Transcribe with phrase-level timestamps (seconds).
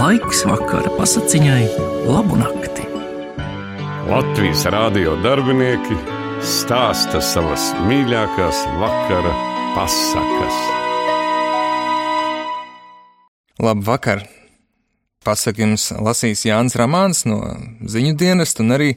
[0.00, 1.64] Laiks vakara pasakiņai,
[2.08, 2.86] labu nakti.
[4.08, 5.98] Latvijas rādio darbinieki
[6.40, 9.34] stāsta savas mīļākās vakara
[9.74, 10.62] pasakas.
[13.60, 14.24] Labvakar!
[15.20, 17.42] Pasaku jums lasīs Jānis Ramāns no
[17.84, 18.94] ziņu dienesta un arī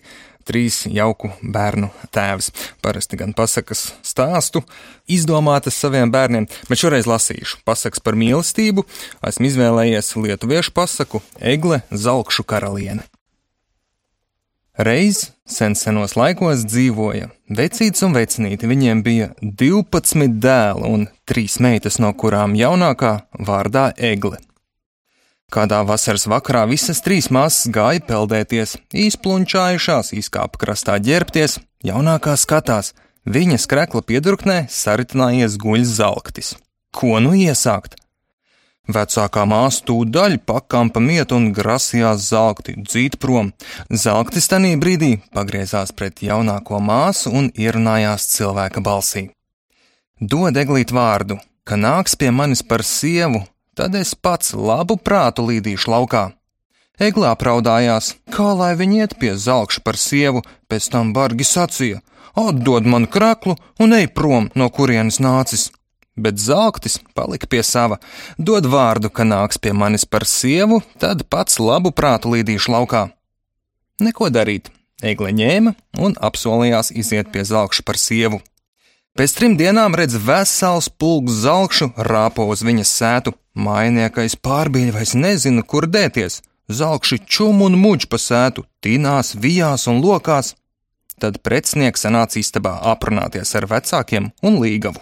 [0.48, 2.52] trīs jauku bērnu tēvs.
[2.84, 4.64] Parasti gan pasakas stāstu,
[5.08, 8.86] izdomātas saviem bērniem, bet šoreiz lasīšu pasakas par mīlestību.
[9.26, 13.08] Esmu izvēlējies lietuviešu pasaku Egle Zalkšu karaliene.
[14.74, 18.66] Reiz sen senos laikos dzīvoja vecīts un vecinīti.
[18.66, 24.40] Viņiem bija 12 dēli un 3 meitas, no kurām jaunākā vārdā Egle.
[25.54, 28.72] Kādā vasaras vakarā visas trīs māsas gāja peldēties,
[29.04, 32.96] izplunčājušās, izkāpa krastā ģērbties, jaunākā skatās,
[33.30, 36.56] viņas krekla piedurknē saritinājies guļs zelktis.
[36.90, 38.00] Ko nu iesākt?
[38.90, 43.54] Vecākā māsa tūdaļ pakampa miet un grasījās zelkti, dzīt prom.
[43.94, 49.28] Zelktis tanī brīdī pagriezās pret jaunāko māsu un ierunājās cilvēka balsī.
[50.20, 53.46] Dod eglīt vārdu, ka nāks pie manis par sievu,
[53.76, 56.24] tad es pats labu prātu līdīšu laukā.
[57.02, 62.04] Eglā praudājās, kā lai viņi iet pie zelkša par sievu, pēc tam bargi sacīja:
[62.38, 65.72] Atdod man kraklu un ej prom, no kurienes nācis.
[66.16, 67.98] Bet zelktis palika pie sava,
[68.38, 73.08] dod vārdu, ka nāks pie manis par sievu, tad pats labu prātu līdīšu laukā.
[74.00, 74.70] Neko darīt,
[75.02, 78.40] Egle ņēma un apsolījās iziet pie zelkša par sievu.
[79.18, 85.62] Pēc trim dienām redz vesels pulks zelkšu rāpo uz viņas sētu, Mājniekais pārbīļ vairs nezina,
[85.62, 86.42] kur dēties.
[86.74, 90.56] Zelkši čum un muģ pa sētu, tīnās, vijās un lokās.
[91.22, 95.02] Tad precinieks sanāca istabā aprunāties ar vecākiem un līgavu.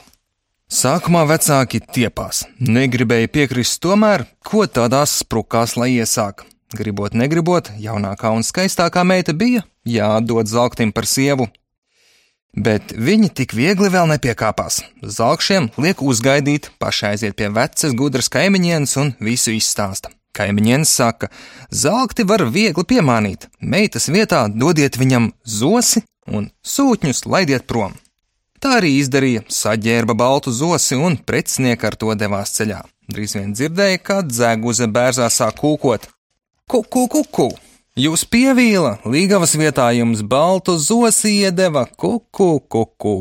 [0.71, 6.45] Sākumā vecāki tiepās, negribēja piekrist tomēr, ko tādās sprukās lai iesāk.
[6.75, 11.49] Gribot, negribot, jaunākā un skaistākā meita bija jādod zelktim par sievu,
[12.51, 14.81] Bet viņi tik viegli vēl nepiekāpās.
[14.99, 20.11] Zelkšiem liek uzgaidīt, pašai aiziet pie vecas, gudras kaimiņienes un visu izstāsta.
[20.35, 21.29] Kaimiņienes saka,
[21.71, 27.95] zelkti var viegli piemānīt, meitas vietā dodiet viņam zosi un sūtņus laidiet prom.
[28.61, 32.83] Tā arī izdarīja, saģērba baltu zosi un precinieki ar to devās ceļā.
[33.11, 36.07] Drīz vien dzirdēja, kā dzēguze bērzā sāk kūkot.
[36.67, 37.49] Kuku, kuku!
[37.49, 37.70] Ku,
[38.01, 43.19] Jūs pievīla, līgavas vietā jums baltu zosi iedeva kuku, kuku.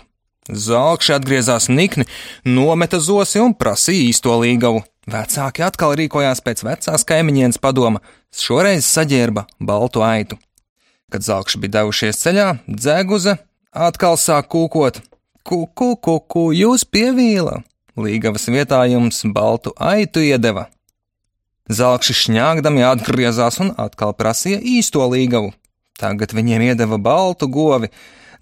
[0.48, 2.06] Zalkši atgriezās nikni,
[2.46, 4.80] nometa zosi un prasīja īsto līgavu.
[5.10, 8.00] Vecāki atkal rīkojās pēc vecās kaimiņienes padoma,
[8.32, 10.38] šoreiz saģērba baltu aitu.
[11.12, 13.36] Kad zalkši bija devušies ceļā, dzēguze
[13.74, 15.02] atkal sāk kūkot:
[15.44, 17.58] Kuku, kuku, jūs pievīla!
[18.00, 20.70] Līgavas vietā jums baltu aitu iedeva,
[21.70, 25.52] Zelkši šņāgdami atgriezās un atkal prasīja īsto līgavu.
[26.00, 27.92] Tagad viņiem iedeva baltu govi,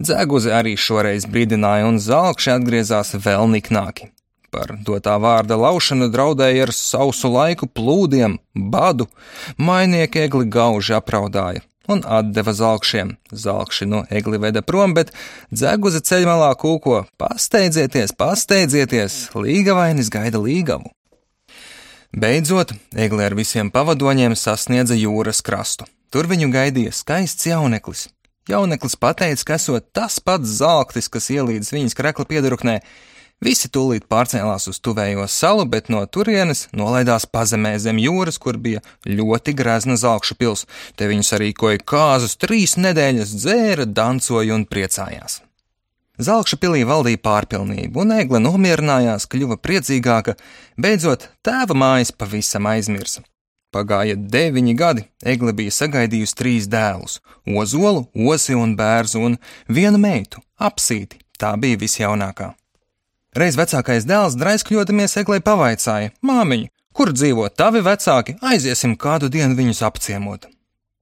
[0.01, 4.09] dzēguzi arī šoreiz brīdināja, un zelkši atgriezās vēl niknāki.
[4.49, 9.11] Par dotā vārda laušanu draudēja ar sausu laiku plūdiem, badu,
[9.61, 13.15] mainieki egli gauži apraudāja un atdeva zelkšiem.
[13.33, 15.13] Zelkši no egli veda prom, bet
[15.53, 20.93] dzeguze ceļmalā kūko: Pasteidzieties, pasteidzieties, līgavainis gaida līgavu.
[22.17, 25.85] Beidzot, egle ar visiem pavadoņiem sasniedza jūras krastu.
[26.09, 28.07] Tur viņu gaidīja skaists jauneklis.
[28.49, 32.79] Jauneklis pateica, ka esot tas pats zelktis, kas ielīdz viņas krekla piedurknē.
[33.45, 38.81] Visi tūlīt pārcēlās uz tuvējo salu, bet no turienes nolaidās pazemē zem jūras, kur bija
[39.05, 40.65] ļoti grezna zelkšu pils.
[40.97, 45.43] Te viņus arī koja kāzus, trīs nedēļas dzēra, dancoja un priecājās.
[46.19, 50.35] Zelkša pilī valdīja pārpilnība, un Egle nomierinājās, kļuva priecīgāka,
[50.75, 53.23] beidzot tēva mājas pavisam aizmirsa.
[53.71, 57.21] Pagāja deviņi gadi, Egle bija sagaidījusi trīs dēlus-
[57.61, 62.55] ozolu, osi un bērzu, un vienu meitu- apsīti, tā bija visjaunākā.
[63.37, 69.85] Reiz vecākais dēls draiskļodamies Eglei pavaicāja: Māmiņa, kur dzīvo tavi vecāki, aiziesim kādu dienu viņus
[69.87, 70.58] apciemot.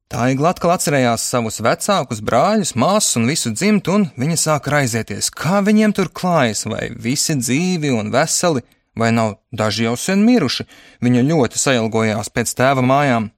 [0.06, 5.32] Tā igla atkal atcerējās savus vecākus, brāļus, māsas un visu dzimtu, un viņa sāka raizēties,
[5.34, 8.62] kā viņiem tur klājas, vai visi dzīvi un veseli,
[8.94, 10.68] vai nav daži jau sen miruši.
[11.02, 13.32] Viņa ļoti sailgojās pēc tēva mājām.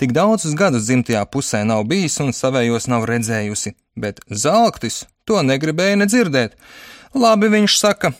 [0.00, 6.00] Tik daudzus gadus dzimtajā pusē nav bijis un savējos nav redzējusi, bet zelktis to negribēja
[6.00, 6.56] nedzirdēt.
[7.16, 8.12] Labi, viņš saka,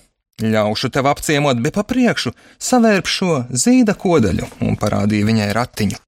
[0.45, 6.06] ļaušu tev apciemot, bet pa priekšu savērp šo zīda kodaļu un parādīja viņai ratiņu.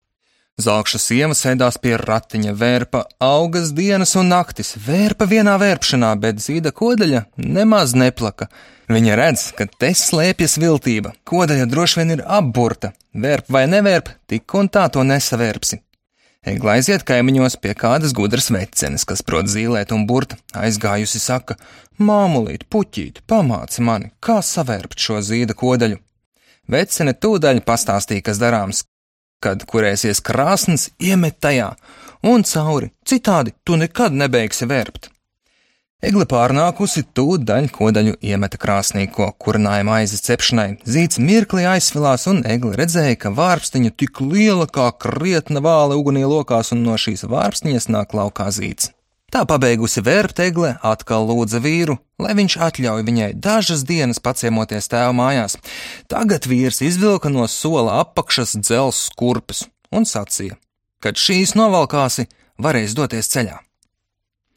[0.59, 6.73] Zelkša sieva sēdās pie ratiņa, vērpa augas dienas un naktis, vērpa vienā vērpšanā, bet zīda
[6.75, 8.49] kodaļa nemaz neplaka.
[8.91, 14.59] Viņa redz, ka te slēpjas viltība, kodaļa droši vien ir apburta, vērp vai nevērp, tik
[14.59, 15.79] un tā to nesavērpsi.
[16.49, 21.55] Egla aiziet kaimiņos pie kādas gudras vecenes, kas prot zīlēt un burt, aizgājusi saka:
[22.03, 26.03] Māmulīt, puķīt, pamāci mani, kā savērpt šo zīda kodaļu.
[26.69, 28.83] Vecene tūdaļ pastāstīja, kas darāms,
[29.43, 31.75] kad kurēsies krāsns, iemet tajā
[32.27, 35.11] un cauri, citādi tu nekad nebeigsi vērpt.
[35.99, 40.77] Egle pārnākusi tūdaļ kodaļu iemeta krāsnī, ko kurināja maizes cepšanai.
[40.87, 46.71] Zīts mirkli aizsvilās, un Egle redzēja, ka vārpstiņa tik liela kā krietna vāle ugunī lokās,
[46.71, 48.93] un no šīs vārpstiņas nāk laukā zīts.
[49.29, 55.13] Tā pabeigusi vērpt egle, atkal lūdza vīru, lai viņš atļauj viņai dažas dienas paciemoties tēva
[55.13, 55.59] mājās.
[56.09, 60.57] Tagad vīrs izvilka no sola apakšas dzels kurpes un sacīja,
[61.05, 62.25] kad šīs novalkāsi,
[62.57, 63.61] varēs doties ceļā.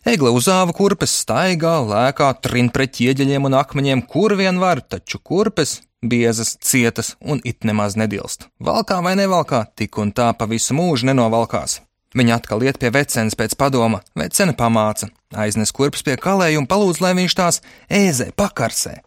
[0.07, 5.81] Egle uzāva kurpes, staigā, lēkā, trin pret ķieģeļiem un akmeņiem, kur vien var, taču kurpes
[6.01, 8.47] biezas, cietas un it nemaz nedilst.
[8.63, 11.81] Valkā vai nevalkā, tik un tā pa visu mūžu nenovalkās.
[12.17, 16.99] Viņa atkal iet pie vecenes pēc padoma, vecene pamāca, aiznes kurpes pie kalēja un palūdz,
[17.03, 18.97] lai viņš tās ēzē pakarsē.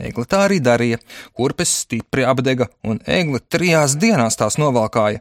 [0.00, 1.00] Egli tā arī darīja,
[1.36, 5.20] kurpes stipri apdega, un egli trijās dienās tās novalkāja.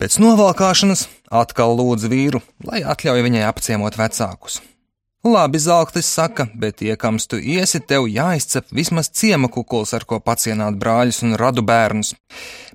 [0.00, 1.06] Pēc novalkāšanas
[1.42, 4.60] atkal lūdz vīru, lai atļauj viņai apciemot vecākus.
[5.24, 10.78] Labi, zelktis saka, bet iekams tu iesi, tev jāizcep vismaz ciema kukuls, ar ko pacienāt
[10.80, 12.14] brāļus un radu bērnus.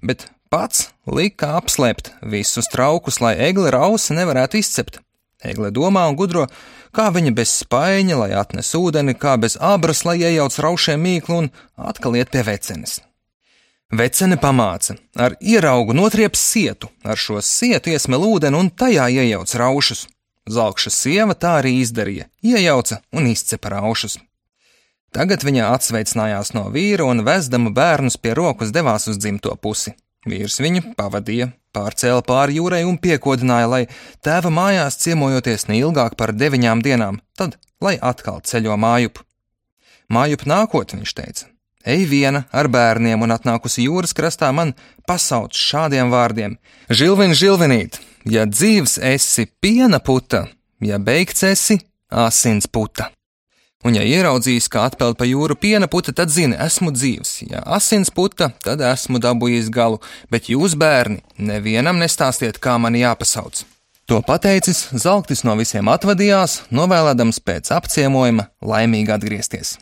[0.06, 5.00] Bet pats lika apslēpt visus traukus, lai egle rausi nevarētu izcept.
[5.45, 6.47] Egle domā un gudro,
[6.95, 11.51] kā viņa bez spaiņa, lai atnes ūdeni, kā bez abras, lai iejauc raušiem mīklu un
[11.75, 13.00] atkal iet pie vecenes.
[13.94, 20.07] Vecene pamāca, ar ieraugu notrieps sietu, ar šo sietu iesmel ūdeni un tajā iejauc raušus.
[20.50, 24.18] Zelkša sieva tā arī izdarīja, iejauca un izcepa raušus.
[25.15, 29.94] Tagad viņa atsveicinājās no vīra un vezdama bērnus pie rokas devās uz dzimto pusi.
[30.25, 33.81] Vīrs viņu pavadīja, pārcēla pāri jūrai un piekodināja, lai
[34.25, 39.22] tēva mājās ciemojoties neilgāk par deviņām dienām, tad lai atkal ceļo mājup.
[40.10, 41.50] Mājup nākot, viņš teica,
[41.86, 44.74] ej viena ar bērniem un atnākusi jūras krastā man
[45.10, 46.57] pasauc šādiem vārdiem:
[46.89, 50.48] Žilvin, žilvinīt, ja dzīves esi piena puta,
[50.81, 51.80] ja beigts esi
[52.10, 53.14] asins puta.
[53.85, 57.35] Un, ja ieraudzījis, kā atpeld pa jūru piena puta, tad zini, esmu dzīvs.
[57.51, 59.99] Ja asins puta, tad esmu dabūjis galu,
[60.33, 63.61] bet jūs, bērni, nevienam nestāstiet, kā man jāpasauc.
[64.09, 69.77] To pateicis, Zelktis no visiem atvadījās, novēlēdams pēc apciemojuma laimīgi atgriezties.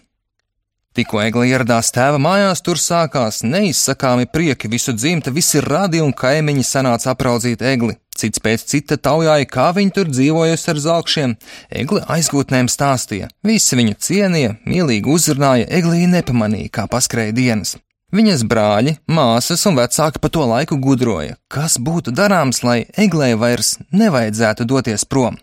[0.94, 6.68] Tikko Egla ieradās tēva mājās, tur sākās neizsakāmi prieki, visu dzimta, visi radi un kaimiņi
[6.68, 7.96] sanāca apraudzīt Egli.
[8.18, 11.38] Cits pēc cita taujāja, kā viņi tur dzīvojusi ar zelkšiem.
[11.82, 17.78] Egli aizgūtnēm stāstīja, visi viņu cienīja, mīlīgi uzrunāja, Eglī nepamanīja, kā paskrēja dienas.
[18.14, 23.80] Viņas brāļi, māsas un vecāki pa to laiku gudroja, kas būtu darāms, lai Eglē vairs
[23.90, 25.40] nevajadzētu doties prom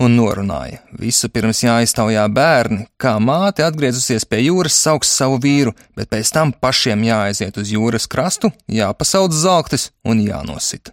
[0.00, 0.80] un norunāja.
[1.00, 6.52] Visu pirms jāiztaujā bērni, kā māte atgriezusies pie jūras sauks savu vīru, bet pēc tam
[6.52, 10.92] pašiem jāaiziet uz jūras krastu, jāpasauc zelktis un jānosit.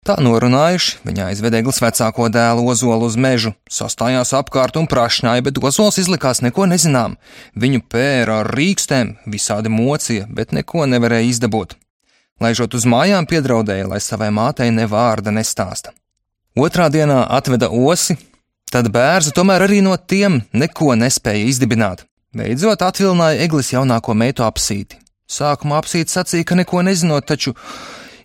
[0.00, 5.60] Tā norunājuši, viņa aizved eglis vecāko dēlu ozolu uz mežu, sastājās apkārt un prašņāja, bet
[5.60, 7.18] ozols izlikās neko nezinām.
[7.52, 11.76] Viņu pēra ar rīkstēm, visādi mocija, bet neko nevarēja izdabūt.
[12.40, 15.92] Laižot uz mājām, piedraudēja, lai savai mātei ne vārda nestāsta.
[16.56, 18.16] Otrā dienā atveda osi,
[18.72, 22.06] tad bērns tomēr arī no tiem neko nespēja izdibināt.
[22.32, 24.96] Beidzot atvilināja eglis jaunāko meitu apsīti.
[25.28, 27.52] Sākumā apsīti sacīja, ka neko nezinot, taču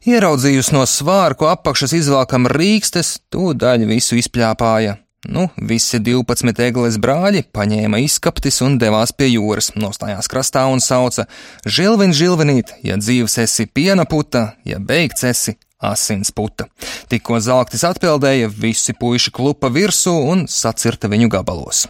[0.09, 4.99] ieraudzījusi no svārku apakšas izvelkam rīkstes, tūdaļ visu izpļāpāja.
[5.25, 11.25] Nu, visi 12 eglis brāļi paņēma izkaptis un devās pie jūras, nostājās krastā un sauca:
[11.65, 16.69] Žilvin, žilvinīt, ja dzīves esi piena puta, ja beigts esi asins puta.
[17.09, 21.87] Tikko zelktis atpeldēja, visi puiši klupa virsū un sacirta viņu gabalos.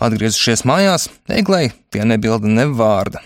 [0.00, 3.20] Atgriezušies mājās, Eglei tie nebilda ne vārda.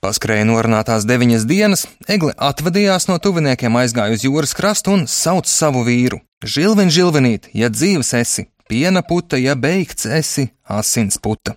[0.00, 5.82] Paskrēja norunātās deviņas dienas, Egle atvadījās no tuviniekiem, aizgāja uz jūras krastu un sauc savu
[5.84, 6.22] vīru.
[6.40, 11.52] Žilvin, žilvinīt, ja dzīves esi, piena puta, ja beigts esi, asins puta.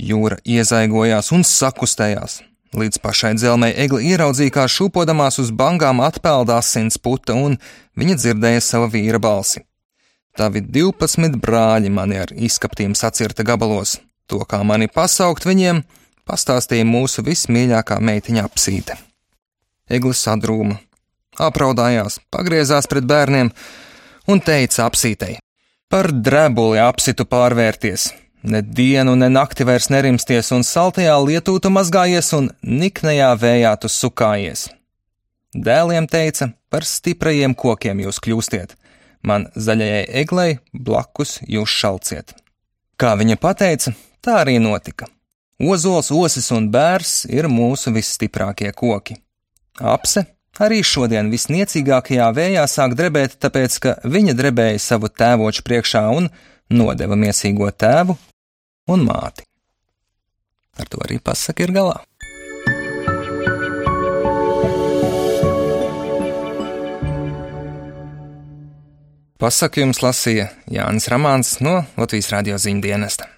[0.00, 2.38] Jūra iezaigojās un sakustējās.
[2.76, 7.58] Līdz pašai dzelmei egli ieraudzīja, kā šūpodamās uz bangām atpeld asins puta, un
[8.00, 9.60] viņa dzirdēja sava vīra balsi.
[10.36, 15.84] Tavi 12 brāļi mani ar izskaptīm sacirta gabalos, to kā mani pasaukt viņiem,
[16.26, 18.98] pastāstīja mūsu vismīļākā meitiņa apsīte.
[19.90, 20.80] Eglis sadrūma.
[21.38, 23.50] apraudājās, pagriezās pret bērniem
[24.26, 25.38] un teica apsītei:
[25.88, 28.08] Par drebuli apsitu pārvērties,
[28.42, 33.92] ne dienu, ne nakti vairs nerimsties, un saltajā lietū tu mazgājies, un niknajā vējā tu
[33.92, 34.68] sukājies.
[35.54, 38.74] Dēliem teica: Par stiprajiem kokiem jūs kļūstiet,
[39.22, 42.34] man zaļajai eglei blakus jūs šalciet.
[42.96, 43.92] Kā viņa teica,
[44.24, 45.06] tā arī notika.
[45.56, 49.14] Ozols, osis un bērs ir mūsu visstiprākie koki.
[49.80, 50.26] Apse
[50.60, 56.28] arī šodien visniecīgākajā vējā sāk drebēt, tāpēc, ka viņa drebēja savu tēvoču priekšā un
[56.68, 58.18] nodeva miesīgo tēvu
[58.92, 59.46] un māti.
[60.76, 62.02] Ar to arī pasaka ir galā.
[69.40, 73.35] Pasaku jums lasīja Jānis Ramāns no Latvijas radio ziņdienas.